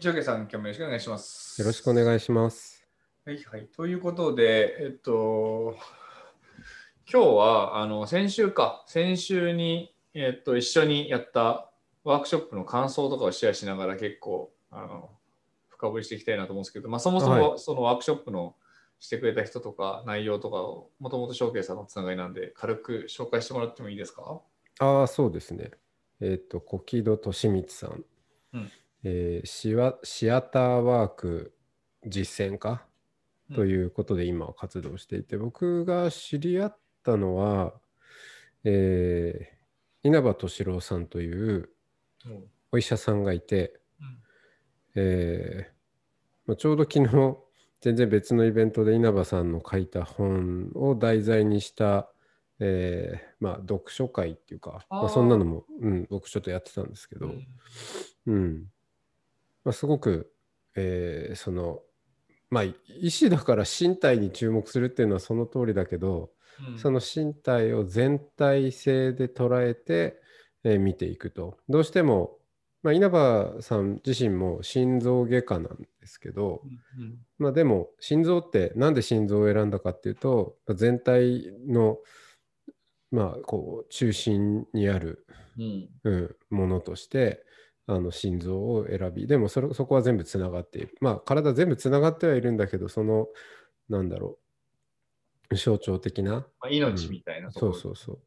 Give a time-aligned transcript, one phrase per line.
[0.00, 1.60] ジョゲさん、今日もよろしくお願いします。
[1.60, 2.88] よろしくお願いします。
[3.26, 3.66] はいはい。
[3.66, 5.76] ということで、えっと、
[7.12, 11.70] 今日はあの先週か、先週に、えっと、一緒にやった
[12.02, 15.10] ワークショップの感想とかをシェアしながら結構あの
[15.68, 18.56] 深掘りしていきたいなと思うんですけど、まあ、そもそもはそのワークショップの
[19.00, 24.40] してくれた人とか内容とかをもともと翔慶さんのつながりなんで軽く紹介してもらってもいいですか？
[24.78, 25.72] ああ、そうですね。
[26.22, 28.04] えっ、と、小木戸利光さん。
[28.54, 28.70] うん
[29.04, 31.54] えーシワシアターワーク
[32.06, 32.84] 実践家
[33.54, 37.74] ということで今は活動していて、僕が知り合ったのは、
[38.64, 39.60] えー
[40.02, 41.68] 稲葉敏郎さんという
[42.26, 42.28] う。
[42.28, 44.18] んお医者さんがいて、うん。
[44.94, 45.72] えー
[46.46, 47.36] まあ、ちょうど昨日
[47.80, 52.10] 全然別のイベントで稲葉さんの書いた本を題材にした、
[52.60, 57.46] えーまあ、読書会っていうかまあ、そんなのも、うん、僕ちょっとやってたんですけど、うん。
[58.26, 58.64] うん
[59.64, 60.32] まあ、すごく、
[60.76, 61.80] えーその
[62.50, 62.64] まあ
[63.00, 66.30] 医師だから身体に注目するっていうのはその通りだけど、
[66.68, 66.78] うん。
[66.78, 70.20] その身体を全体性で捉えて、
[70.64, 71.58] えー見ていくと。
[71.68, 72.38] どうしても、
[72.82, 76.62] まあ、稲葉さん自身も心臓外科なんですけど、
[76.98, 81.98] うんまあ、でも心臓ってなんで心臓を選んだかっていうと全体の、
[83.10, 85.26] まあ、こう中心にある、
[85.58, 85.88] うん。
[86.04, 87.44] うん、ものとして
[87.90, 90.96] あの心臓を選びでもそれそこは全部つながっている。
[91.00, 93.26] まあ体全部つながってはいるんだけどその
[93.88, 94.38] なんだろ
[95.50, 97.72] う象徴的なまあ、命みたいなところ。
[97.72, 98.18] そうそうそう。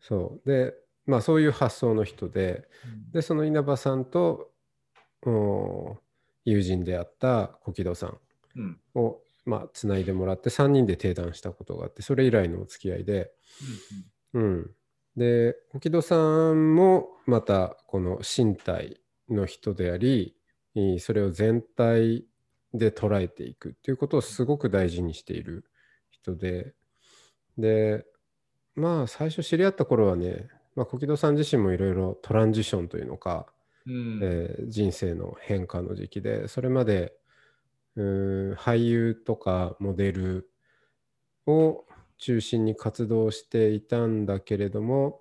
[0.00, 0.48] そう。
[0.48, 3.12] でまあそういう発想の人でうん。
[3.12, 4.52] でその稲葉さんと
[5.26, 5.98] お
[6.46, 8.18] 友人であった小木戸さん
[8.56, 8.80] うん。
[8.94, 13.32] をまあつないでもらって3人で定談したことがあってそれ以来のお付き合いで。
[14.32, 14.70] うん、
[15.18, 20.36] で沖戸さんもまたこの身体の人であり
[21.00, 22.24] それを全体
[22.72, 25.64] で捉えていくっていうことをすごく大事にしている
[26.10, 26.74] 人で
[27.58, 28.06] で
[28.76, 30.46] まあ最初知り合った頃はね、
[30.76, 33.46] まあ、小木戸さん自身もいろいろトランジションというのか、
[33.86, 34.20] うん。
[34.22, 37.14] えー人生の変化の時期でそれまで
[37.96, 40.48] うーん俳優とかモデル
[41.46, 41.84] を
[42.18, 45.20] 中心に活動していたんだけれども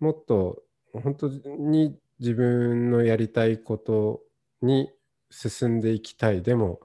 [0.00, 0.62] もっと
[0.92, 4.22] 本当に自分のやりたいこと
[4.62, 4.90] に
[5.30, 6.42] 進んでいきたい。
[6.42, 6.80] でも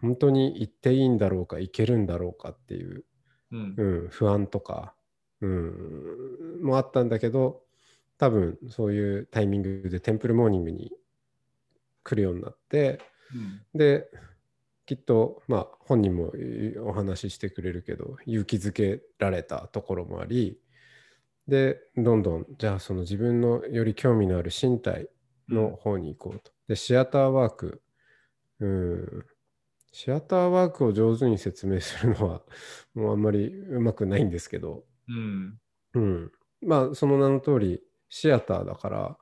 [0.00, 3.04] 本当に行っていいんだろうか行けるんだろうかっていう
[3.52, 3.74] うん。
[3.76, 4.94] うん、不安とか、
[5.40, 7.62] うん、もあったんだけど
[8.18, 10.92] 多分そういうタイミングでテンプルモーニングに
[12.02, 13.00] 来るようになって
[13.34, 13.78] うん。
[13.78, 14.10] で
[14.86, 16.32] きっとまあ本人も
[16.84, 20.58] お話ししてくれるけど勇気づけられたところもあり
[21.48, 25.08] でどんどんじゃあその自分のより興味のある身体
[25.48, 26.52] の方に行こうと。
[26.68, 27.82] でシアターワーク。
[28.60, 29.26] うん。
[29.92, 32.42] シアターワークを上手に説明するのは
[32.94, 35.60] もうあんまりうまくないんですけど、うん。
[35.94, 36.32] うん、
[36.62, 39.18] まあその名の通りシアターだから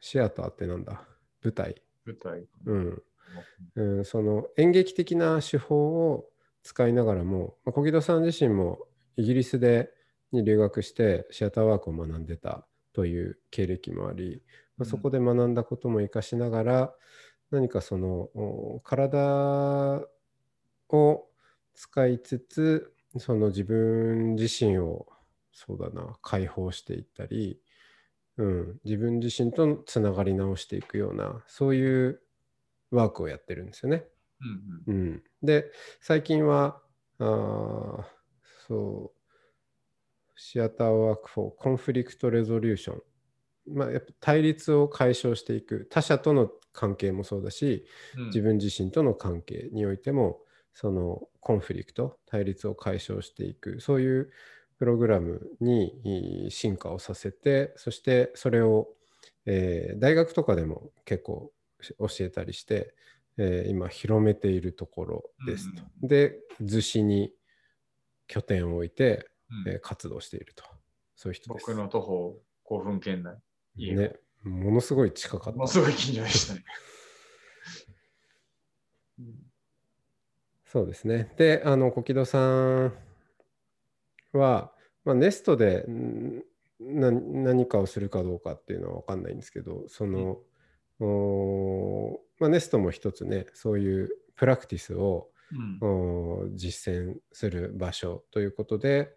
[0.00, 1.06] シアターってなんだ？
[1.42, 3.02] 舞台、舞台うん
[3.74, 6.26] うん、その演劇的な手法を
[6.62, 8.78] 使いながらも、まあ、小木戸さん自身も
[9.16, 9.90] イギリスで
[10.32, 14.42] に留学してシアターワークを学んでたという経歴もあり、
[14.76, 16.94] まあ、そこで学んだことも活かしながら、
[17.50, 20.02] 何かそのお体
[20.88, 21.26] を
[21.74, 25.06] 使いつつその自分自身を
[25.52, 27.60] そうだな解放していったり、
[28.36, 32.20] うん、自分自身とつながり直していくようなそういう
[32.90, 34.06] ワークをやってるんですよね。
[34.86, 36.82] うんうん、で最近は
[37.18, 38.04] あー
[38.66, 39.16] そう
[40.36, 43.02] シアターワークフォーコンフリクトレゾリューション。
[43.74, 45.86] まあやっぱ対立を解消していく。
[45.90, 47.86] 他者との関係もそうだし
[48.16, 48.26] うん。
[48.26, 50.40] 自分自身との関係においても
[50.74, 53.80] そのコンフリクト対立を解消していく。
[53.80, 54.30] そういう
[54.78, 58.88] プログラムにい進化をさせてそしてそれを、
[59.46, 61.50] えー大学とかでも結構
[61.98, 62.94] 教えたりして、
[63.38, 65.82] えー今広めているところですと。
[66.02, 67.32] で逗子に
[68.26, 70.64] 拠点を置いて、うんえー活動していると
[71.14, 71.66] そういう人です。
[71.66, 73.36] 僕の徒歩5分圏内。
[73.76, 75.58] 家がね、ものすごい近かった。
[75.58, 76.64] ものすごい近所でしたね。
[79.20, 79.34] うん
[80.66, 81.32] そうですね。
[81.36, 82.92] で、あの、小木戸さん
[84.32, 84.72] は、
[85.04, 85.86] まあ、ネストで
[86.80, 90.40] 何かをするかどうかっていうのは分かんないんですけど、その、
[91.00, 95.28] おーまあ、ネストも一つね、そういうプラクティスを
[95.80, 99.14] うん実践する場所ということで、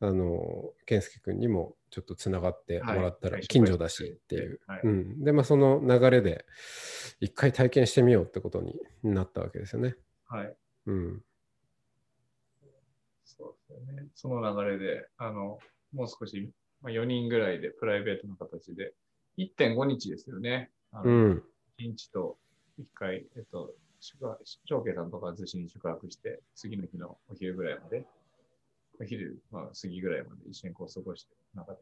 [0.00, 4.60] あの、健介君にもちょっとつながってもらったら、はい近所だしっていう。
[4.66, 6.44] はいうん、で、まあ、その流れで、
[7.20, 9.96] 一回体験してみようってことになったわけですよね。
[10.26, 10.56] はい。
[10.86, 11.22] うん。
[13.24, 14.08] そうですよね。
[14.14, 15.58] その流れで、あの、
[15.92, 16.50] もう少し、
[16.82, 18.92] まあ、4人ぐらいでプライベートの形で、
[19.38, 20.70] 1.5日ですよね。
[20.94, 21.44] あうのん。
[21.78, 22.38] 1日と
[22.78, 28.06] 1回、えっと、宿泊長慶さんとか逗子に宿泊して、次の日のお昼ぐらいまで、
[29.00, 31.78] お昼、まあ、過ぎぐらいまで一緒にこう過ごして、中で、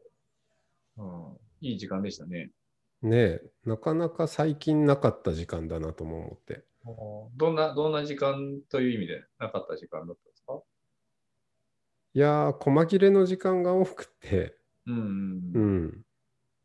[0.97, 2.51] うん、いい時間でしたね。
[3.03, 6.65] ねえ、なかなか最近なかった時間だなとも思って。
[7.35, 10.61] どんな、どんな時間という意味でなかった時間だったんですか？
[12.15, 14.95] いやー、細切れの時間が多くて、うん
[15.53, 15.59] う。
[15.59, 16.05] ん。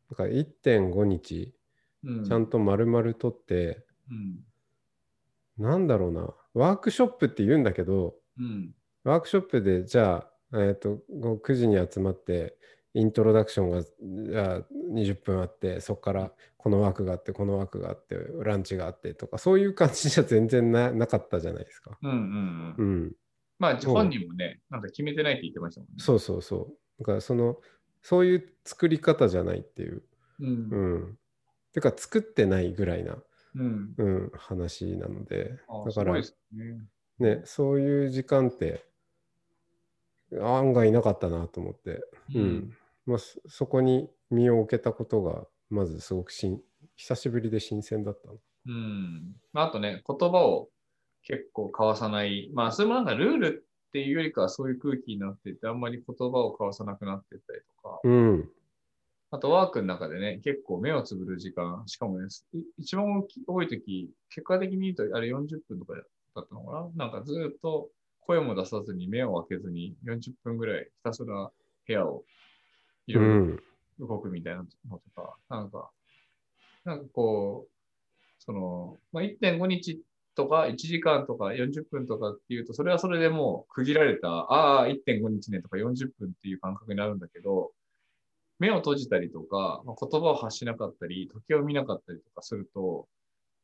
[0.09, 1.58] だから1.5日、うん。
[2.03, 4.39] ちゃんと丸々とって、うん。
[5.57, 8.73] なんだろうな、ワークショップって言うんだけど、うん。
[9.03, 12.57] ワークショップでじゃあ、えっと、こう9時に集まって、
[12.93, 14.61] イントロダクションがじゃあ
[14.93, 21.97] 20分あって、そこからこの枠があって、この枠があって、ランチがあってとか、そういう感じじゃ全然ななかったじゃないですか。
[22.01, 22.11] うん。
[22.11, 22.75] うん。
[22.77, 22.81] う。
[22.81, 23.11] うんん。
[23.59, 25.95] まあ、うん本人もね、なんか決めてないって言ってましたもんね。
[25.99, 26.99] そうそうそう。
[26.99, 27.57] だからその、
[28.01, 30.03] そういう作り方じゃないっていう。
[30.39, 30.45] う。
[30.45, 31.17] うんん。
[31.81, 33.17] てか、作ってないぐらいな、
[33.55, 33.93] うん。
[33.97, 36.23] うん、話なので、あだからね。
[37.19, 38.85] ね、そういう時間って、
[40.41, 42.01] 案外なかったなと思って、
[42.35, 42.73] うん。
[43.05, 46.61] まあ、そそこに身を置けたことが、まずすごくしん
[46.95, 48.37] 久しぶりで新鮮だったの。
[48.67, 49.35] うん。
[49.53, 50.69] まあ、あとね、言葉を
[51.23, 52.49] 結構交わさない。
[52.53, 57.99] まあ、それもなんかルールっていうよりかはそういう空気になってて、あんまり言葉を交わさなくなってったりとか。
[58.03, 58.49] うん。
[59.31, 66.01] あとワークの中でね、結構目をつぶる時間、しかもね、い一番大き多い時、結果的に言うと、あれ40分とかだ
[66.41, 67.05] ったのかな？
[67.05, 67.89] なんかずっと
[68.21, 71.51] 声も出さずに目を開けずに40分ぐらいひたすら
[71.87, 72.23] 部屋を
[73.07, 73.59] いうろいろん。
[73.99, 74.59] 動くみたいな
[74.89, 75.89] のとか、なんか、
[76.85, 77.71] なんかこう、
[78.39, 79.99] その、まあ、1.5日
[80.35, 87.71] とか1時間とか40分とかっていうと、それはそれでもう区切られた、ああ、1.5日ねとか40分っていう感覚になるんだけど、
[88.59, 93.07] 目を閉じたりとか、まあ、言葉を発しなかったり、時を見なかったりとかすると、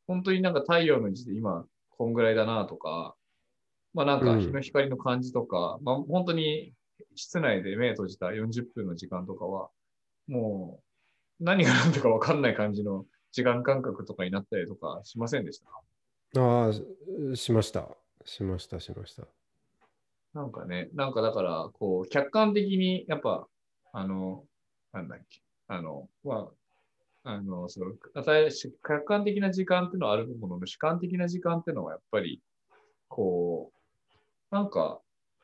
[0.06, 3.14] 本当になんか太陽の位置で今、こんぐらいだなとか、
[3.94, 6.72] まあなんか日の光の感じとか、まあ本当に
[7.14, 9.68] 室内で目を閉じた40分の時間とかは、
[10.28, 10.80] も
[11.40, 15.62] う何が何だか分かんない感じの時間感覚とかになったりとかしませんでし
[16.34, 16.40] た？
[16.40, 16.82] ああ、し
[17.34, 17.88] しました。
[18.24, 19.24] しました、しました。
[20.34, 23.48] なんかね、なんかだから、こう、客観的に、やっぱ、
[23.92, 24.44] あの、
[24.96, 26.48] なんだっけ、あの、ま
[27.24, 27.92] あ、あの、その、
[28.82, 32.40] 客観的な時間っていうのはあるものの、主観的な時間っていうのはやっぱり、
[33.08, 33.72] こ
[34.50, 35.00] う、なんか、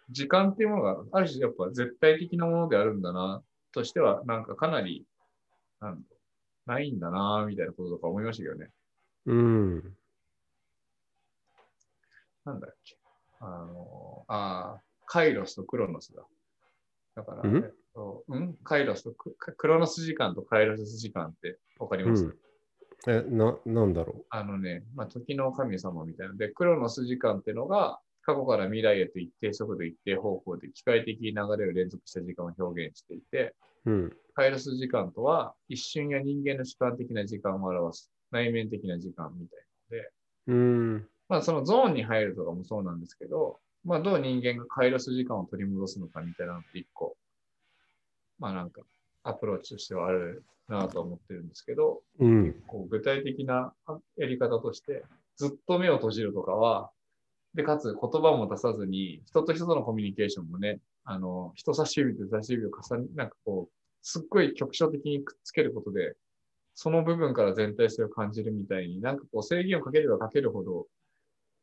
[0.08, 5.04] 時間っていうものが、ある種やっぱ絶対的なものであるんだな、としては、なんかかなり、
[5.81, 6.08] なんだ
[6.64, 8.71] ないんだな、みたいなこととか思いましたけどね。
[9.26, 9.97] うん。
[12.47, 12.97] なんだっけ？
[13.40, 16.23] あの、ああ、カイロスとクロノスだ。
[17.16, 17.56] だから、ん？
[17.56, 18.54] えっと、うん？
[18.64, 22.37] カイロスとククロノス時間とカイロス時間ってわかります、うん。
[23.06, 33.90] え、な、なんだろあのね、まあ、時の神様みたいなので、クロノス時間っていうのが、過去から未来へと一定速度、一定方向で機械的に流れを連続した時間を表現していて、う。
[33.90, 34.16] うん。
[34.34, 39.58] カイロス時間とは、一瞬や人間の主観的な時間を表す内面的な時間みたい
[39.90, 40.12] なので、
[40.46, 41.08] うん。
[41.28, 47.16] まあそのゾーンに入るとかもそうなんですけど、まあどう人間がカイロス時間を取り戻すのかみたいなのって一個、
[48.42, 48.82] まあなんか
[49.22, 52.54] アプローチとしてはあるなと思ってるんですけど、うん。
[52.66, 53.72] こう具体的な
[54.16, 55.04] やり方として、
[55.37, 56.90] ずっと目を閉じるとかは、
[57.54, 63.72] で、かつ言葉も出さずに、人と人とのコミュニケーションもね、あの、人差し指と人差し指を重ね、なんかこう、
[64.02, 66.16] すっごい局所的にくっつけることで、
[66.75, 70.87] その部分から全体性を感じるみたいに、なんかこう制限をかければかけるほど、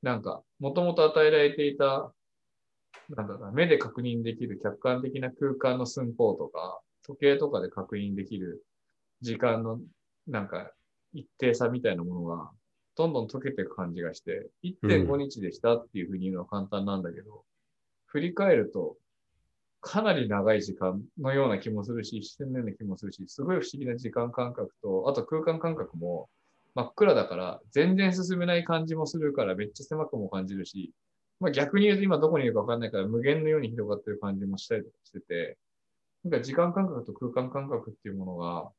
[0.01, 2.13] なんか、もともと与えられていた、
[3.09, 8.63] なんだろう、目で確認できる客観的な空間の寸法とか、時計とかで確認できる
[9.21, 9.79] 時間の、
[10.27, 10.71] なんか、
[11.13, 12.51] 一定さみたいなものが、
[12.95, 17.43] どんどん溶けていく感じがして、1.5日でしたっていうふうに言うのは簡単なんだけど、
[18.07, 18.97] 振り返ると、
[19.81, 26.29] かなり長い時間のような気もするし、視線のような気もするし、すごい不思議な時間感覚と、あと空間感覚も、
[26.75, 30.91] 真っ暗だから全然進めない感じもするからめっちゃ狭くも感じるし、
[31.39, 35.57] まあ、逆に言うと今どこにいるかわかんないから無限のように広がってる感じもしたりとかしてて、
[36.23, 38.71] なんか時間感覚と空間感覚っていうものが、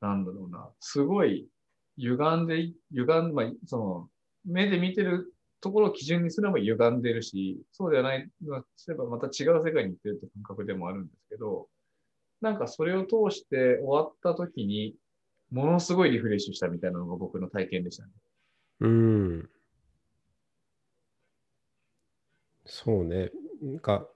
[0.00, 1.48] なんだろうな、すごい
[1.96, 4.08] 歪んで、歪ん、まあ、その、
[4.44, 8.30] 目で見てるところを基準にすれば歪んでるし、そうではない、
[8.76, 11.68] すればまた違う世界に行ってるって感覚でもあるんですけど、
[12.40, 14.94] なんかそれを通して終わった時に、
[15.50, 18.10] ものすごいリフレッシュしたみたいなのが僕の体験でしたね。
[18.80, 19.50] うん。
[22.66, 23.30] そうね。
[23.62, 24.08] なんか、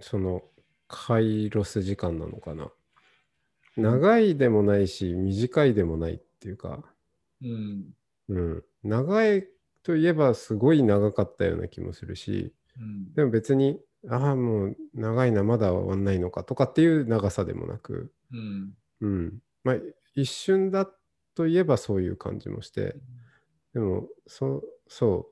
[0.00, 0.42] その、
[0.88, 2.72] カイロス時間なのかな。
[3.76, 6.84] 長いでもないし、短いでもないっていうか、
[7.42, 7.94] うん。
[8.28, 8.64] うん。
[8.82, 9.48] 長い
[9.82, 13.14] といえばすごい長かったような気もするし、うん。
[13.14, 18.74] でも別に、ああ、もう長いな、まだ終わんないのかとかっていう長さでもなく、うん。
[19.00, 19.38] うん。
[19.64, 19.76] まあ、
[20.14, 20.90] 一瞬だ
[21.34, 22.96] といえばそういう感じもして、
[23.74, 25.28] でも、そう、そ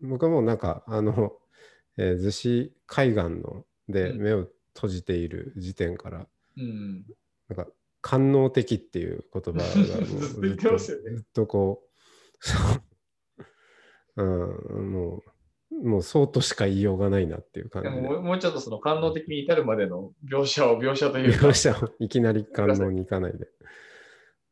[0.00, 1.38] 僕はもうなんか、あの、
[1.96, 7.04] えー逗子海岸のでうん目を閉じている時点から、うん。
[7.48, 7.66] なんか、
[8.00, 12.56] 官能的っていう言葉がもう ずっとずっとこう、そ
[14.16, 15.24] う、うん、も
[15.70, 18.12] う、もうそうとしか言いようがないなっていう感じででも。
[18.14, 23.48] もうもうちょっとその感動的に至るまでの描写を描写というか描、写をいきなり感動に行かないで。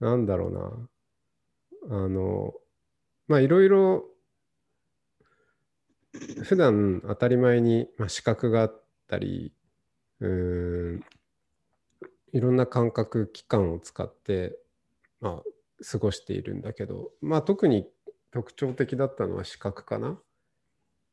[0.01, 1.97] なんだろうな。
[2.05, 2.55] あの、
[3.29, 4.05] まあいろいろ、
[6.43, 9.53] 普段当たり前に、まあ、視覚があったり、
[10.21, 11.05] うーん、
[12.33, 14.59] いろんな感覚器官を使って、
[15.21, 17.87] まあ、過ごしているんだけど、まあ特に
[18.31, 20.19] 特徴的だったのは視覚かな。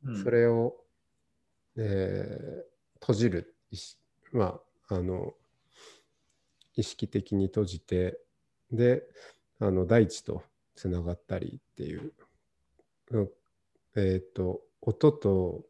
[0.04, 0.76] うんそれを、
[1.76, 4.00] えー閉じる意識
[4.32, 4.58] ま
[4.88, 5.34] ああの
[6.74, 8.18] 意識的に閉じて
[8.72, 9.02] で
[9.60, 10.42] あの大地と
[10.74, 12.12] つながったりっていう、
[13.10, 13.30] うん
[13.96, 15.64] えっ、と音と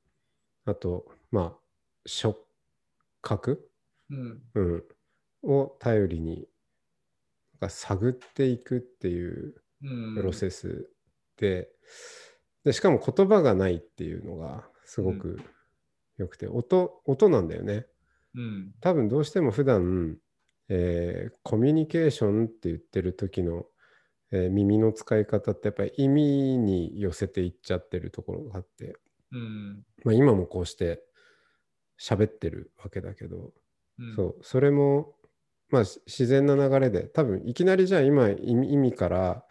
[0.67, 1.59] あとまあ
[2.07, 2.39] 触
[3.23, 3.71] 覚、
[4.11, 4.43] うん。
[4.55, 4.85] うん、
[5.43, 6.47] を頼りに
[7.69, 10.15] 探っていくっていううん。
[10.17, 10.91] プロセス
[11.37, 11.69] で,、
[12.65, 15.41] でしかも言葉がないっていうのがすごく
[16.17, 17.87] 良くて、音音なんだよね
[18.35, 18.73] うん。
[18.81, 20.19] 多分どうしても普段、
[20.69, 23.67] えーコミュニケーションって言ってる時の、
[24.31, 28.97] えー耳の使い方ってやっぱり意味に寄せていっちゃってるところがあって、
[29.35, 29.85] うん。
[30.05, 31.03] まあ、今もこうして
[32.01, 33.53] 喋ってるわけだけど、
[33.99, 34.15] うん。
[34.17, 35.17] そうそれも
[35.71, 39.45] まあし自然な流れで多分いきなりじゃあ今意味から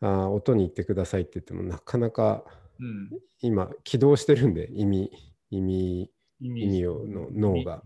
[0.00, 2.44] あー音に行ってくださいって言ってもなかなか
[2.78, 3.10] うん。
[3.40, 5.10] 今起動してるんで意味
[5.50, 7.82] 意味意意味をの脳が。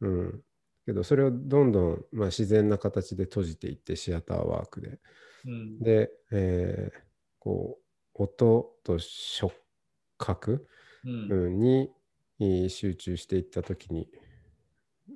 [0.00, 0.40] うん
[0.84, 4.98] けどそれをどんどん、まあ、自然な形で閉じていってシアターワークで
[5.46, 5.78] うん。
[5.78, 6.98] で、えー
[7.38, 7.82] こう
[8.22, 9.52] 音と触
[10.24, 10.66] 覚、
[11.04, 11.32] うん。
[11.32, 11.90] うんに
[12.40, 14.08] えー集中していった時に、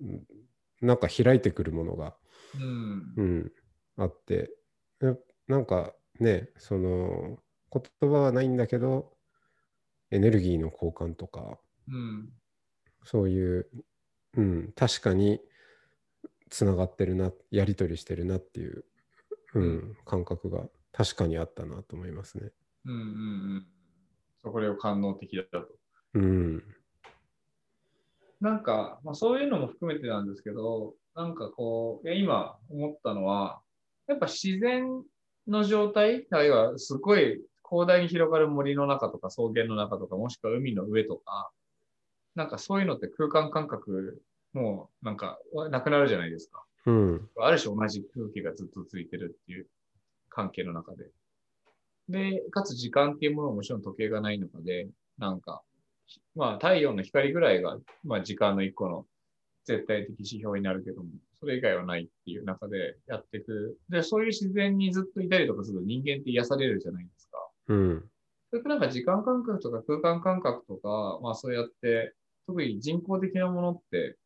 [0.02, 0.26] うん
[0.82, 2.14] なんか開いてくるものが
[2.54, 3.14] うん。
[3.16, 3.52] うん、
[3.96, 4.50] あって
[5.02, 5.14] え
[5.48, 7.38] なんかねその
[7.72, 9.16] 言葉はないんだけど
[10.10, 11.58] エネルギーの交換とか
[11.88, 12.28] うん。
[13.04, 13.70] そういう、
[14.36, 15.40] うん、確かに
[16.50, 18.84] つながってるなやり取りしてるなっていう、
[19.54, 22.50] うんうん感覚が確かにあったなと思いますね。
[22.84, 22.92] うん。
[22.92, 23.00] うん。
[23.00, 23.66] うん。
[24.46, 25.66] そこを官能的だと。
[26.14, 26.62] うん、
[28.40, 33.58] なんか、まあ、そういうのも含めてなんですけど、なんかこう、いや今思ったのは、
[34.06, 35.02] やっぱ自然
[35.48, 41.50] の状態、あるいはすごい広大に広がる森の中とか草原の中とか、もしくは海の上とか、
[42.36, 44.22] なんかそういうのって空間感覚、
[44.52, 45.40] もうなんか
[45.72, 46.64] なくなるじゃないですか。
[46.86, 49.66] うん、ある種同じ空気がずっとついてるっていう
[50.28, 51.10] 関係の中で。
[52.08, 55.62] で、かつ時間っていうものももちろん時計がない中で、なんか、
[56.34, 59.06] まあ太陽の光ぐらいが、まあ時間の一個の
[59.64, 61.08] 絶対的指標になるけども、
[61.40, 63.76] それ以外はないっていう中でやっていく。
[63.88, 67.38] で、そういう自然にずっといたりとかすると人間って癒されるじゃないですか。
[67.68, 68.10] うん、
[68.50, 72.14] それからなんか時間感覚とか空間感覚とか、まあそうやって、
[72.46, 74.16] 特に人工的なものって、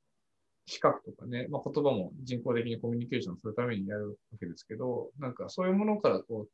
[0.66, 6.48] 視覚とかね、まあ、言葉も人工的にコミュニケーションするためにやるわけですけど、なんかそういうものからこう、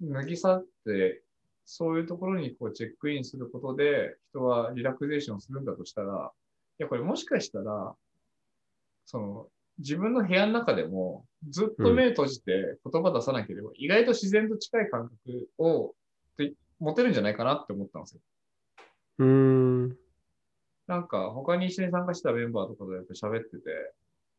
[0.00, 1.22] 脱ぎ去って、
[1.64, 6.32] そういうところにこうチェックインすることで、人はリラクゼーションするんだとしたら、
[6.78, 7.94] いや、これもしかしたら、
[9.04, 15.94] その、自分の部屋の中でも、ずっと目閉じて言葉出さなければ、意外と自然と近い感覚を
[16.36, 18.20] で持てるんじゃないかなって思ったんですよ。
[19.18, 19.98] うーん、
[20.86, 23.94] なんか、他に一緒に参加したメンバーとかとやっぱ喋ってて、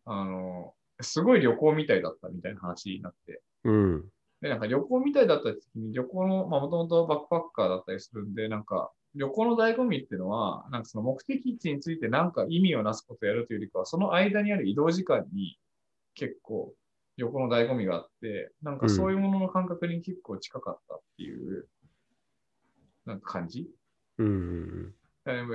[0.06, 4.06] あの、すごい旅行みたいだったみたいな話になって、うん、
[4.42, 15.58] で、なんか旅行みたいだった時に、旅行の、まあもともとバックパッカーだったりするんで、なんか旅行の醍醐味っていうのは、なんかその目的地についてなんか意味をなすことをやるというよりかは、その間にある移動時間に
[16.14, 16.74] 結構
[17.18, 21.68] 旅行の醍醐味があって、なんかそういうものの感覚に結構近かったっていう、
[23.06, 23.70] なんか感じ？
[24.20, 24.94] うん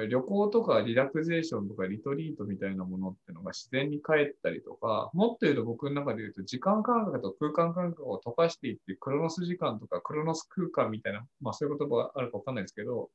[0.09, 13.11] 旅行とかリラクゼーションとかリトリートみたいなものってのが自然に帰ったりとか、もっと言うと僕の中で言うと時間感覚と空間感覚を溶かしていって、クロノス時間とかクロノス空間みたいな、まあそういう言葉があるかわかんないですけど、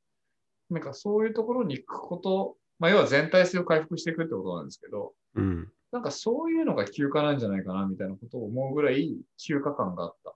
[0.70, 5.44] なんかそういうところに行くこと、まあ要は全体性を回復していくってことなんですけど、うん。
[5.44, 5.72] うん。
[5.92, 10.34] なんかそういうのが休暇なんじゃないかなみたいなことを思うぐらい休暇感があったっ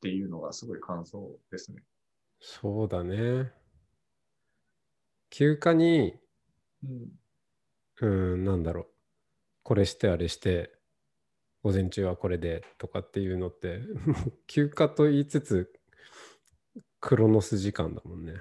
[0.00, 1.82] ていうのがすごい感想ですね。
[2.40, 3.52] そうだね。
[5.30, 6.18] 休暇に、
[6.82, 7.18] うん。
[8.00, 8.06] う
[8.36, 8.86] ん、なんだろう。
[9.62, 10.72] これしてあれして、
[11.62, 13.82] 午前中はこれでとかっていうのって、
[14.46, 15.72] 休暇と言いつつ、
[17.00, 18.34] クロノス時間だもんね。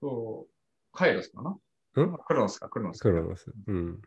[0.00, 0.52] そう、
[0.92, 1.58] カイロスかな？
[1.96, 2.18] うん？
[2.18, 3.08] クロノスか、クロノスか。
[3.08, 3.52] クロノス。
[3.66, 4.02] うん。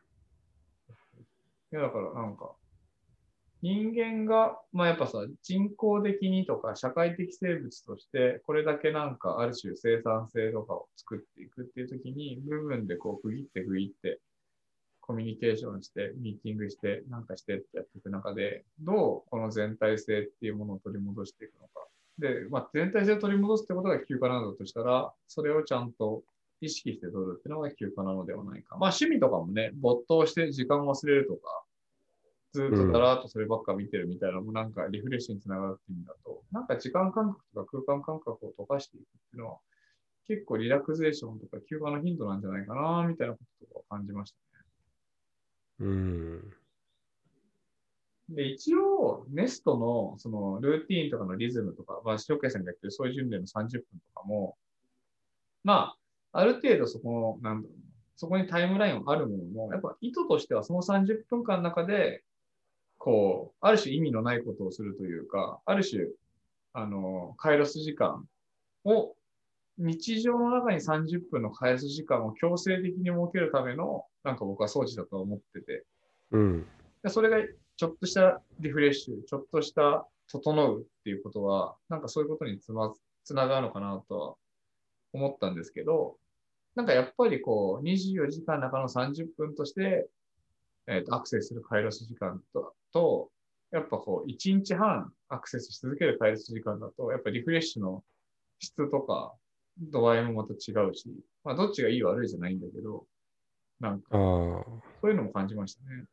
[1.71, 2.53] いや、だからなんか、
[3.61, 14.19] 人間が、まあやっぱさ、人工的にとか社会的生物として、これだけなんかある種生産性とかを作っていくっていう時に、部分でこう区切って区切って、
[15.01, 21.87] コミュニケーションして、ミーティングして、なんかしてってやっていく中で、どうこの全体性っていうものを取り戻していくのか。
[22.19, 26.23] で、まあ全体性を取り戻すってことが休暇なんだとしたら、それをちゃんと
[26.61, 28.77] 意識して取るっていうのが休暇なのではないか。
[28.77, 31.63] まあ趣味とかもね、没頭して時間を忘れるとか、
[32.57, 39.57] ずっとだらーっとそればっか見てるみたいなのもなんかリフレッシュにつながるって意味だと、なんか時間感覚とか空間感覚を溶かしていくっていうのは、
[40.27, 44.37] 結構リラクゼーションとか休暇のヒントなんじゃないかな、みたいなこととかを感じました
[45.79, 46.39] うん。
[46.39, 46.41] ね。
[48.29, 53.81] で、一応、ネストのそのルーティーンとかのリズムとか、まあ、塩谷さんが言ってるそういう順例の30分
[54.13, 54.57] とかも、
[55.63, 55.95] ま
[56.33, 62.23] あ、ある程度そこの、なんだろうなそこにタイムラインはあるものの、やっぱ意図としてはその30分間の中で、
[63.07, 66.07] こう、ある種意味のないことをするというか、ある種、
[66.73, 68.27] あの、カイロス時間
[68.83, 69.15] を、
[69.77, 75.85] 日常の中に30分のカイロス時間を強制的に設けるための、なんか僕は装置だと思ってて、
[76.31, 76.67] うん。
[77.01, 77.37] でそれが
[77.77, 82.93] ちょっとしたリフレッシュ、ちょっとした整うっていうことは、なんかそういうことにつま、
[83.23, 84.35] つながるのかなとは
[85.13, 86.17] 思ったんですけど、
[86.75, 90.09] なんかやっぱりこう、24時間の中の30分として、
[90.87, 93.29] えっ、と、アクセスするカイロス時間と、と、
[93.71, 98.03] やっぱこう、1日半アクセスし続けるカイロス時間だと、やっぱリフレッシュの
[98.59, 99.33] 質とか
[99.79, 101.09] 度合いもまた違うし、
[101.43, 103.05] まあどっちがいい悪いじゃないんだけど、
[103.79, 106.05] なんかそういうのも感じましたね。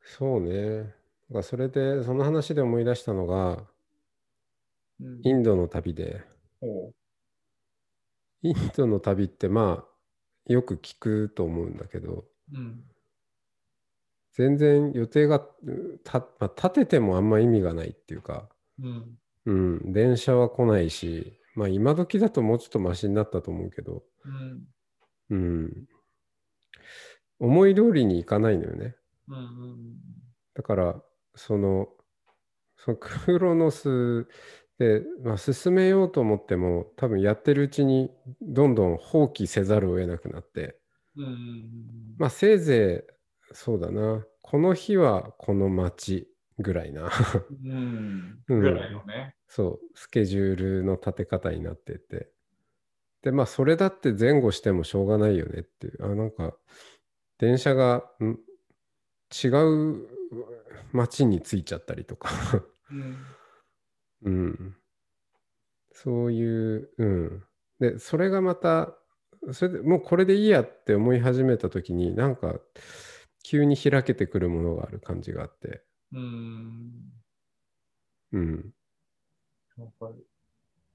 [0.00, 0.82] そうね。
[0.82, 0.94] だか
[1.30, 3.66] らそれで、その話で思い出したのが、
[5.00, 5.20] うん。
[5.22, 6.22] インドの旅で、
[6.60, 6.92] ほ
[8.42, 9.84] インドの旅ってま
[10.48, 12.56] あ、よく聞くと思うんだけど、う。
[12.56, 12.84] うん。
[14.34, 19.18] 全然予定がうた、まあ、立ててもあんま意味がないっていうか、うん。
[19.46, 24.66] うん、電車は来ないし、まあ今時だともうちょっとマシになったと思うけど、うん。
[25.30, 25.86] うん、
[27.38, 28.96] 思い通りにいかないのよね。
[29.28, 29.36] うん。
[29.36, 29.96] うん。
[30.54, 31.02] だから、
[31.34, 31.88] その、
[32.76, 34.26] そのクロノス
[34.78, 40.80] で、まあ、進めようと思っても、多分やってるうちにどんどん放棄せざるを得なくなって、
[41.16, 41.24] うん。
[41.24, 42.16] うん。
[42.18, 43.12] まあせいぜい、
[43.52, 46.28] そうだな、この日はこの街
[46.58, 47.10] ぐらいな、
[47.50, 48.44] うん。
[48.48, 49.34] うんぐらいのね。
[49.48, 52.30] そう、スケジュールの立て方になってて。
[53.22, 56.56] で、まあそれだって前後してもしょうがないよねっていう、あ、なんか、
[57.38, 58.38] 電車がん？
[59.44, 60.08] 違う
[60.92, 62.30] 街に着いちゃったりとか。
[62.90, 63.36] うん。
[64.22, 64.76] うん。
[65.92, 67.44] そういう、うん。
[67.80, 68.96] で、それがまた、
[69.52, 72.60] それでもうこれでいいやって思い始めたときに、なんか、
[73.44, 77.12] 急に開けてくるものがある感じがあって、うん。
[78.32, 78.74] うん。
[79.76, 80.26] わかる。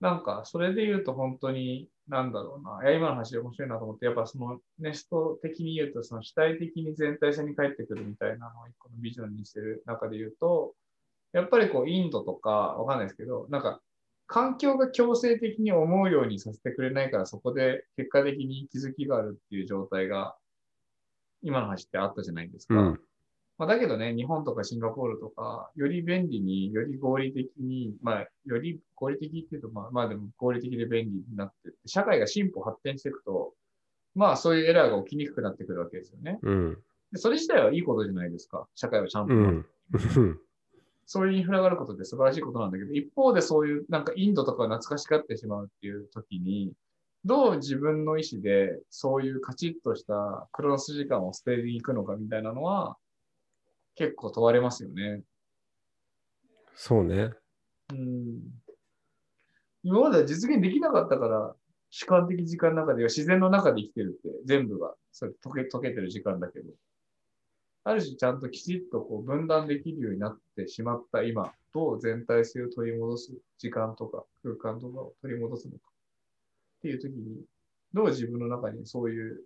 [0.02, 2.90] なんか、それで言うと本当に、なんだろうな。
[2.90, 10.74] いや、今の話面白いなと思って、やっぱそのネスト的に言うと、その主体的に全体性に返ってくるみたいなのを一個のビジョンにしてる中で言うと、
[11.34, 13.82] やっぱりこう、インドとか、わかんないですけど、なんか、
[14.26, 20.36] 環境が強制的に思うようにさせてくれないから、そこで結果的に気づきがあるっていう状態が、
[21.42, 22.76] 今の話ってあったじゃないですか。
[22.76, 23.00] うん。
[23.58, 33.54] まあ、だけどね、日本とかシンガポールとか、より便利に、より合理的に、まあ、より合理的っていうと、まあ、まあでも合理的で便利になってって、社会が進歩発展していくと、
[34.16, 36.40] まあそういうエラーが起きにくくなってくるわけですよね。
[36.42, 36.78] うん。
[37.12, 38.68] でそれ自体はいいことじゃないですか。
[38.76, 39.66] 社会をちゃんと、うん。
[40.18, 40.40] うん
[41.12, 46.72] そういうインフラがあることって素晴らしいことなんだけど、一方でそういうなんかインドとかを懐かしがってしまうっていう時に、
[47.26, 52.98] どう自分の意思でそういうカチッとしたクロス時間を捨てに行くのかみたいなのは
[53.96, 55.22] 結構問われますよね。
[56.76, 57.32] そうね。
[57.92, 58.40] うん。
[59.84, 61.56] 今までは実現できなかったから、
[61.90, 66.72] 主観的時間の中では自然の中で生きてるって全部がそれ溶け溶けてる時間だけど、
[67.84, 75.80] ある種ちゃんときちっとこう分断できるようになってしまった今、どう全体性を取り戻す時間とか空間とかを取り戻すのか
[76.80, 77.42] っていう時に、
[77.94, 79.42] どう自分の中にそういう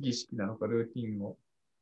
[0.00, 1.36] 儀式なのかルーティンを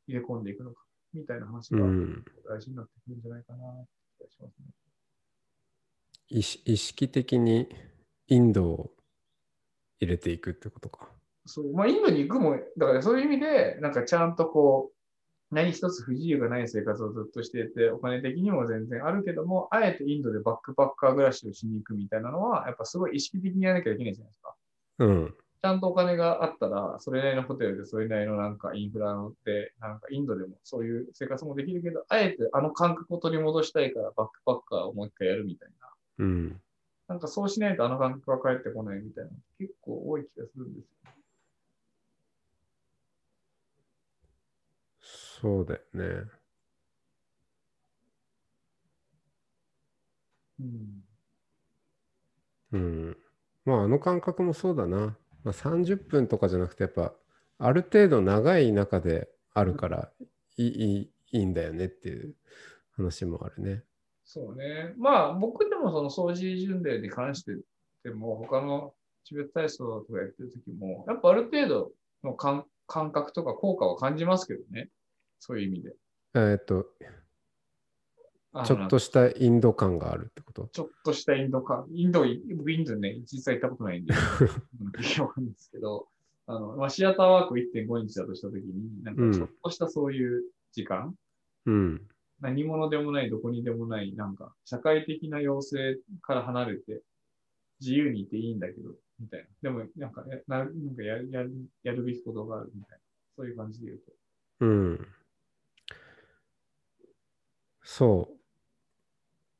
[0.07, 0.81] 入れ込んでいくのか
[1.13, 2.25] みたいな話がうん。
[2.47, 4.65] 大事になってくるんじゃないかなって気がしますね。
[6.29, 7.69] 意識意識的に
[8.27, 8.91] インドを
[9.99, 11.09] 入れていくってことか。
[11.45, 14.97] そう、まあ、インドに行くも、だからそういう意味で、なんかちゃんとこう、
[15.55, 24.55] 何一つ不自由がない生活をずっとしていて、お金的にも全然あるけども、あえてインドでバックパッカー暮らしをしに行くみたいなのは、やっぱすごい意識的にやらなきゃいけないじゃないですか。
[24.99, 25.35] うん。
[25.61, 35.87] ちゃんとお金があったら、それなりのホテルで、それなりのなんかインフラで、なんかインドでもそういう生活もできるけど、あえてあの感覚を取り戻したいからバックパッカーをもう一回やるみたいな。
[36.19, 36.61] うん。
[37.07, 41.11] なんかそうしないとあの感覚は返ってこないみたいな、結構多い気がするんですよ。
[45.41, 46.29] そうだよね。
[50.59, 51.03] うん。
[52.71, 53.17] うん。
[53.67, 55.17] まあ、あの感覚もそうだな。
[55.43, 57.13] まあ、30分とかじゃなくて、やっぱ、
[57.57, 60.09] ある程度長い中であるから
[60.55, 62.33] いいいいんだよねっていう
[62.95, 63.83] 話もあるね。
[64.23, 64.93] そうね。
[64.97, 67.57] まあ、僕でもその掃除巡礼に関して
[68.05, 68.93] でも、他の
[69.25, 71.91] チベット体操とかやってる時も、やっぱある程度
[72.23, 74.87] の感感覚とか効果は感じますけどね。
[75.39, 75.93] そういう意味で。
[76.35, 76.85] えーっと、
[78.65, 80.67] ちょっとしたインド感があるってこと？
[80.71, 86.07] ちょっとしたインドか、インド、僕インドね、実際行ったことないんで、わかんないですけど、
[86.47, 91.13] あの、まあ、シアターワーク1.5日だとしたときに、なんかちょっとしたそういう時間、
[91.65, 92.01] うん。
[92.39, 97.01] 何者でもない、どこにでもない、なんか、社会的な要請から離れて、
[97.79, 99.47] 自由にいていいんだけど、みたいな。
[99.61, 101.51] でも、なんか、やななんかややる
[101.83, 103.03] やるべきことがあるみたいな。
[103.35, 104.13] そういう感じで言うと。
[104.61, 105.07] うん。
[107.83, 108.36] そう。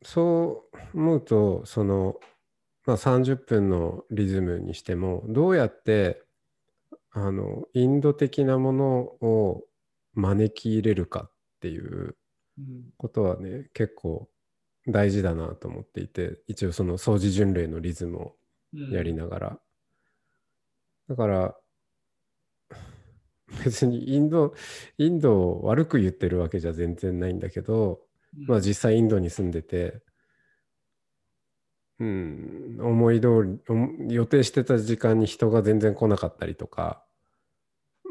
[0.04, 2.20] そう思うと、その、
[2.86, 6.24] まあ、30分のリズムにしても、どうやって、
[7.12, 9.66] あの、インド的なものを
[10.14, 11.32] 招き入れるかっ
[11.62, 12.18] ていう
[12.58, 12.92] うん。
[12.98, 14.30] ことはね、結構
[14.88, 18.38] 大事だなと思っていて、一応その掃除巡礼のリズムを
[18.74, 19.62] うんやりながら。
[21.08, 21.58] だから、
[23.64, 24.54] 別にインド、
[24.98, 28.02] インドを悪く言ってるわけじゃ全然ないんだけど、
[28.46, 30.02] まあ実際インドに住んでて、
[32.00, 33.60] うん、思い通
[34.08, 37.04] り、予定してた時間に人が全然来なかったりとか、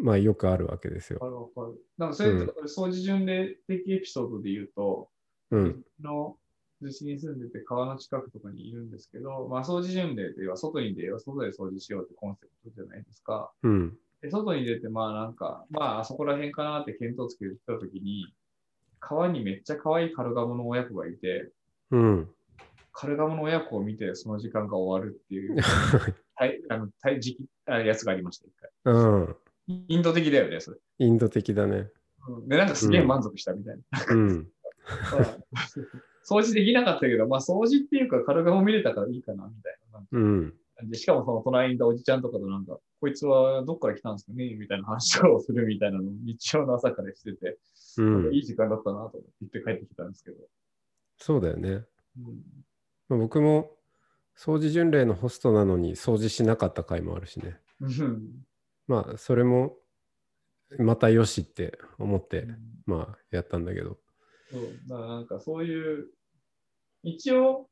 [0.01, 1.53] まあよくあるわけですよ。
[1.97, 5.09] なんか、それ、うん掃除巡礼的エピソードで言うと、
[5.51, 6.37] うん、の
[6.83, 13.53] 逗子に住んでて川の近くとかにいるんですけど、まあ、掃除巡礼では外に出よう、外で掃除しようってコンセプトじゃないですか。
[13.63, 18.35] うん、で外に出て、まあなんか、まああそこら辺かなって見当つけてたときに、
[19.09, 21.51] 川にめっちゃ可愛いカルガモの親子がいて、
[21.93, 22.29] うん。
[22.93, 25.57] カルガモの親子を見てその時間が終わるっていう、
[26.35, 28.53] はい、あの、はい、時期、あやつがありました、一
[28.85, 28.95] 回。
[28.95, 29.37] うん。
[29.89, 30.79] インド的だよね、それ。
[30.99, 31.89] インド的だね。
[32.29, 33.83] うんで、なんかすげえ満足したみたいな。
[34.09, 34.49] うん。
[35.13, 35.39] まあ
[36.29, 40.05] 掃除できなかったけど、まあ掃除っていうかカルガモ見れたからいいかな、みたいな。
[40.11, 40.55] うん。
[40.85, 47.59] で、しかもその隣にいたおじちゃんとかとなんか、こいつはどっから来たんですかねみたいな話をするみたいなのを日曜の朝からしてて、
[47.99, 50.37] うんいい時間だったなと思って帰ってきたんですけど。
[51.19, 51.71] そうだよね。
[51.71, 51.85] うん
[53.09, 53.71] まあ僕も
[54.37, 57.59] 掃除巡礼のホストなのに掃除しなかった回もあるしね。
[57.81, 58.45] うん
[58.87, 59.77] まあそれも
[60.79, 62.49] またよしって思って
[62.85, 63.99] まあやったんだけど。
[64.51, 66.07] そうなんかそういう、
[67.03, 67.69] 一応、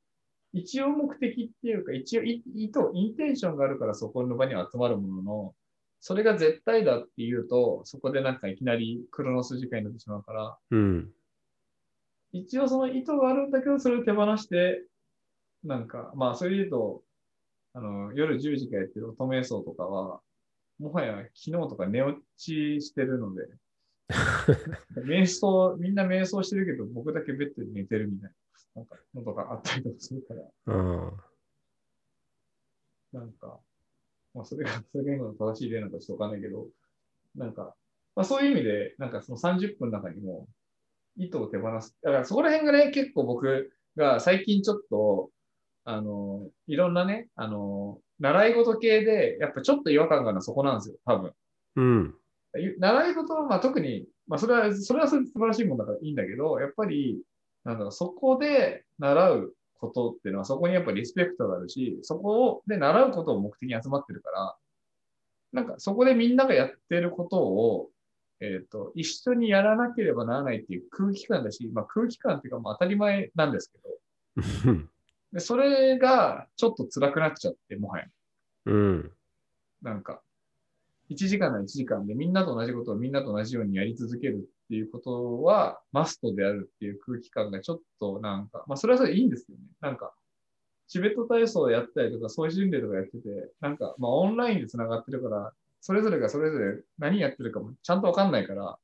[0.54, 5.54] 一応目的っていうか、一応い意図、インテンションがあるからそこの場には集まるものの、
[6.00, 11.10] それが絶対だっていうと、そこでなんかいきなりクロノス時間になってしまうから、うん。
[12.32, 14.84] 一応その意図があるんだけど、それを手放して、
[15.64, 17.02] なんか、まあ、それで言うと、
[17.72, 20.20] あの、夜10時からやってる乙女瞑想とかは、
[20.78, 23.48] もはや昨日とか寝落ちしてるので、
[25.04, 28.36] 瞑想、みんな瞑想してるけど、僕だけベッドに寝てるみたいな、
[28.74, 31.12] なんか、のとかあったりとかするから、あ
[33.12, 33.60] なんか、
[34.34, 36.66] まあ、それが、それが今の正しい例なのかちょっとわかんないけど、
[37.36, 37.74] なんか、
[38.16, 40.48] まあ、そういう意味で、なんかその30分の中にも、
[41.16, 41.96] 糸を手放す。
[42.02, 45.30] だからそこら辺がね、結構僕が最近ちょっと、
[45.84, 51.32] あの、いろんなね、あの、習い事系で、やっぱちょっと違和感があるのはそこなんですよ、多分。
[51.76, 52.14] うん。
[52.78, 57.20] 習い事は、まあ、特に、まあ、それは、それは素晴らしいもんだからいいんだけど、やっぱり、
[57.64, 64.56] なんだろう、そこで習うことっていうのは、そこにやっぱりリスペクトがあるし、そこで習うことを目的に集まってるから、
[65.52, 67.90] なんかそこでみんながやってることを、
[68.40, 74.82] えっ、と、一緒にやらなければならないっていう空気感だし、まあ空気感っていうか、まあ当たり前なんですけど、
[75.32, 78.06] でそれがちょっと辛くなっちゃって、もはや。
[78.66, 79.12] うん。
[79.82, 80.22] なんか、
[81.10, 89.62] 1時間なら1時間でみんなと同じことをみんなと同じようにやり続けるっていうことはマストであるっていう空気感がちょっとなんか、まあそれはそれでいいんですよね。
[89.80, 90.14] なんか、
[90.88, 93.28] チベット体操をやったりとか、そういう訓練とかやってて、
[93.60, 98.78] なんか、まあオンラインで繋がってるから、それぞれがそれぞれ何やってるかもちゃんとわかんないから、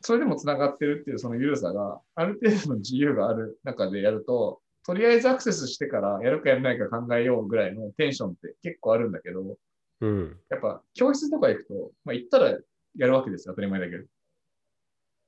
[0.00, 9.56] それでも繋がってるっていうその緩さが、ある程度の自由がある中でやると、とりあえずアクセスしてからやるかやらないか考えようぐらいのテンションって結構あるんだけど、
[10.00, 10.36] うん。
[10.50, 12.58] やっぱ教室とか行くと、まあ行ったらや
[13.06, 14.04] るわけですよ、当たり前だけど。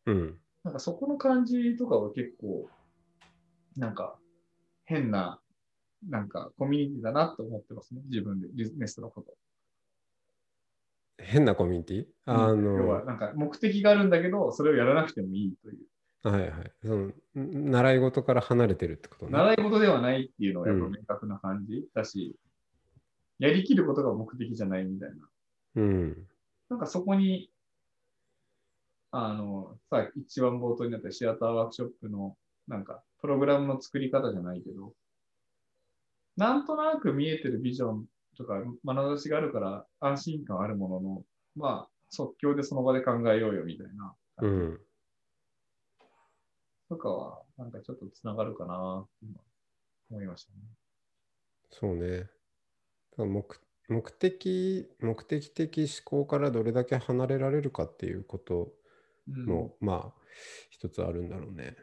[0.07, 0.39] うん。
[0.65, 2.69] なんかそこの感じとかは結構、
[3.77, 4.19] なんか
[4.85, 5.41] 変な、
[6.09, 9.35] なんかコミュニティだなと思ってますね、自分で、ビジネスのこと。
[11.23, 12.07] 変なコミュニティ？
[12.25, 15.79] あの、要はなんか目的があるんだけど、それをやらなくてもいいという。
[16.23, 16.73] はいはい。
[16.83, 19.33] その、ん習い事から離れてるってことね。
[19.33, 22.37] 習い事ではないっていうのがやっぱうん明確な感じだし、
[23.39, 25.29] やりきることが目的じゃないみたいな。
[25.77, 26.29] うん。
[26.69, 27.51] なんかそこに、
[29.13, 32.37] あの、さ、一番冒頭になったシアターワークショップの、
[32.69, 34.93] なんか、プログラムの作り方じゃないけど、
[36.37, 41.25] なんとなく見えてるビジョンとか、眼差しがあるから安心感あるものの、
[41.57, 44.81] まあ、即興でその場で考えようよみたいな、うん。
[46.89, 49.07] とかは、なんかちょっとつながるかな
[50.11, 50.59] 思いましたね。
[51.71, 52.29] そうね。
[53.17, 53.45] 目
[53.89, 58.73] 目的、目的的思考からどれだけ離れられるかっていうこと
[59.37, 60.21] うんも、まあ、
[60.71, 61.77] 一つあるんだろうね。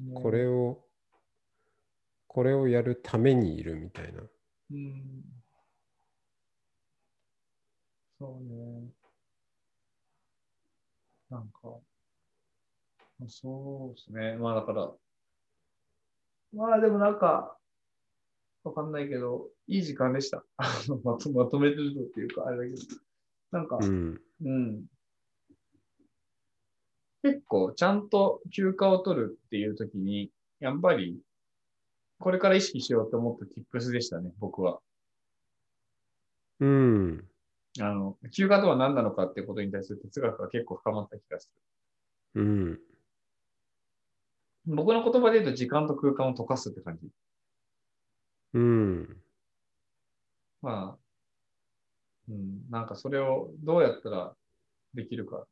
[0.00, 0.84] ねこれを、
[2.26, 4.20] これをやるためにいるみたいな。
[4.70, 5.22] うん
[8.18, 8.88] そうね。
[11.30, 11.68] なんか、
[13.18, 14.36] まあそうですね。
[14.36, 14.92] まあだから、
[16.52, 17.58] まあでもなんか、
[18.64, 20.44] わかんないけど、いい時間でした。
[21.04, 23.00] まとまとめてるとっていうか、あれだけど。
[23.50, 24.22] なんか、うん。
[24.42, 24.86] うん。
[27.24, 31.18] 結構、ちゃんと休暇を取るっていうときに、やっぱり、
[32.18, 33.46] これから意識しようと思った
[33.78, 34.80] tips でしたね、僕は。
[36.60, 37.24] うん。
[37.80, 41.50] あの、休暇とは何なのかっていうことに対する哲学が結構深まった気がす
[42.34, 42.74] うん。
[42.74, 42.82] る。
[44.66, 47.08] 僕の言葉で言うと時間と空間を溶かすって感じ。
[48.52, 49.22] うん。
[50.60, 50.98] まあ、
[52.28, 54.36] うん、なんかそれをどうやったら
[54.94, 55.46] できるか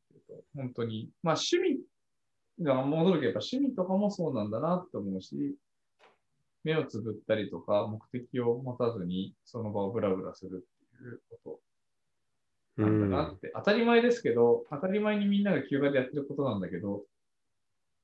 [0.55, 1.83] 本当に、まあ趣味
[2.63, 5.57] が戻るけど、趣味とかもそうなんだなって思うし、
[6.63, 11.59] 目をつぶったりとか、目的を持たずにその場をブラブラするっていうこと
[12.77, 13.39] うなんだなっん。
[13.39, 17.05] て、当たり前ですけど、当たり前にみんなが休暇でやってることなんだけど、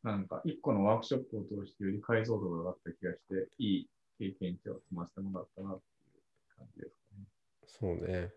[0.03, 7.25] なんか一個のワークショップを通してより解像度が上がった気がして、いい経験値を積ませてもらったなっていう感じですかね。
[7.65, 8.33] そうね。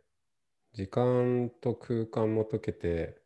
[0.74, 3.21] 時間と空間も解けて、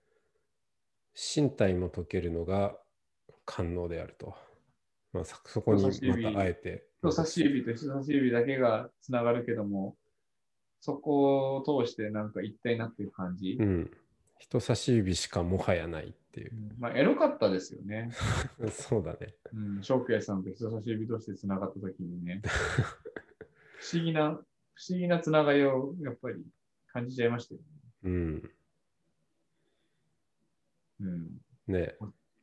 [1.16, 2.76] 身体も解けるのが
[3.46, 4.34] 官能であると。
[5.12, 6.84] まあ、そそこにまたあえて。
[6.98, 9.96] 人差し指と人差し指だけがつながるけども、
[10.80, 13.56] そこを通してなんか一体になっていく感じ。
[13.58, 13.90] うん。
[14.38, 16.56] 人差し指しかもはやないっていうう。
[16.56, 18.10] んまあ、エロかったですよね。
[18.70, 19.34] そうだね。
[19.54, 22.42] うん、ショークヤさんと人差し指としてつながったときにね、
[23.80, 24.32] 不思議な、
[24.74, 26.44] 不思議なつながりをやっぱり
[26.88, 27.66] 感じちゃいましたよね。
[28.04, 28.50] うん。
[31.00, 31.40] うん。
[31.66, 31.96] ね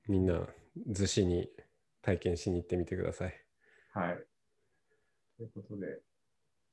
[0.07, 0.47] みんな、
[0.89, 1.49] 逗子に
[2.01, 3.33] 体験しに行ってみてください。
[3.93, 4.17] はい。
[5.37, 6.01] ということで、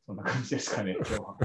[0.06, 1.38] そんな感じですかね、 今日は。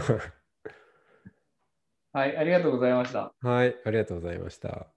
[2.14, 3.34] はい、ありがとうございました。
[3.42, 4.88] はい、ありがとうございました。